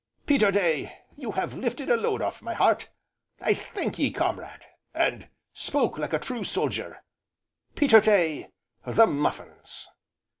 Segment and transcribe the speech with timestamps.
[0.25, 2.89] "Peterday, you have lifted a load off my heart
[3.39, 7.03] I thank ye comrade, and spoke like a true soldier.
[7.75, 8.49] Peterday
[8.83, 9.89] the muffins!"